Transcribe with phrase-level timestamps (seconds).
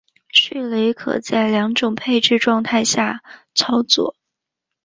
[0.29, 3.21] 迅雷可在两种配置状态以下
[3.53, 4.15] 操作。